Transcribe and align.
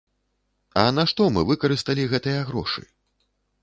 А 0.85 0.85
на 0.97 1.05
што 1.13 1.29
мы 1.37 1.45
выкарысталі 1.51 2.09
гэтыя 2.15 2.41
грошы? 2.53 2.81